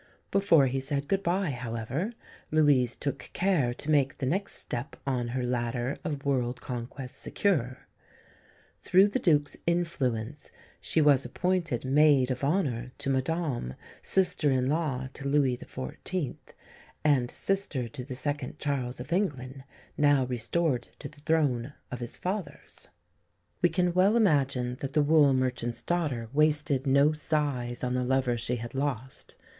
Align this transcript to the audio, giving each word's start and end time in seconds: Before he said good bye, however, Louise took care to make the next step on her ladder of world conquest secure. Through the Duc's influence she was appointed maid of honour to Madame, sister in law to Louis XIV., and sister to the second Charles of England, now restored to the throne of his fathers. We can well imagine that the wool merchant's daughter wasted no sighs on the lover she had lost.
Before 0.31 0.65
he 0.65 0.79
said 0.79 1.07
good 1.07 1.21
bye, 1.21 1.51
however, 1.51 2.13
Louise 2.49 2.95
took 2.95 3.29
care 3.33 3.71
to 3.75 3.91
make 3.91 4.17
the 4.17 4.25
next 4.25 4.55
step 4.55 4.95
on 5.05 5.27
her 5.27 5.43
ladder 5.43 5.95
of 6.03 6.25
world 6.25 6.59
conquest 6.59 7.15
secure. 7.19 7.85
Through 8.79 9.09
the 9.09 9.19
Duc's 9.19 9.57
influence 9.67 10.51
she 10.79 11.01
was 11.01 11.23
appointed 11.23 11.85
maid 11.85 12.31
of 12.31 12.43
honour 12.43 12.93
to 12.97 13.11
Madame, 13.11 13.75
sister 14.01 14.49
in 14.49 14.67
law 14.67 15.07
to 15.13 15.27
Louis 15.27 15.55
XIV., 15.57 16.35
and 17.03 17.29
sister 17.29 17.87
to 17.89 18.03
the 18.03 18.15
second 18.15 18.57
Charles 18.57 18.99
of 18.99 19.13
England, 19.13 19.63
now 19.99 20.25
restored 20.25 20.87
to 20.97 21.09
the 21.09 21.21
throne 21.21 21.73
of 21.91 21.99
his 21.99 22.17
fathers. 22.17 22.87
We 23.61 23.69
can 23.69 23.93
well 23.93 24.17
imagine 24.17 24.77
that 24.79 24.93
the 24.93 25.03
wool 25.03 25.31
merchant's 25.35 25.83
daughter 25.83 26.27
wasted 26.33 26.87
no 26.87 27.11
sighs 27.13 27.83
on 27.83 27.93
the 27.93 28.03
lover 28.03 28.35
she 28.35 28.55
had 28.55 28.73
lost. 28.73 29.35